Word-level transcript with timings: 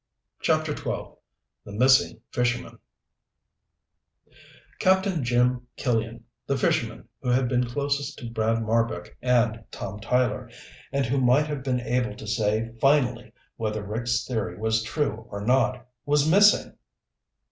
CHAPTER 0.39 0.75
XII 0.75 1.09
The 1.63 1.73
Missing 1.73 2.21
Fisherman 2.31 2.79
Captain 4.79 5.23
Jim 5.23 5.67
Killian, 5.77 6.23
the 6.47 6.57
fisherman 6.57 7.07
who 7.21 7.29
had 7.29 7.47
been 7.47 7.67
closest 7.69 8.17
to 8.17 8.31
Brad 8.31 8.63
Marbek 8.63 9.15
and 9.21 9.63
Tom 9.69 9.99
Tyler, 9.99 10.49
and 10.91 11.05
who 11.05 11.21
might 11.21 11.45
have 11.45 11.61
been 11.61 11.81
able 11.81 12.15
to 12.15 12.25
say 12.25 12.71
finally 12.81 13.31
whether 13.57 13.83
Rick's 13.85 14.25
theory 14.25 14.57
was 14.57 14.81
true 14.81 15.27
or 15.29 15.45
not, 15.45 15.87
was 16.03 16.27
missing! 16.27 16.75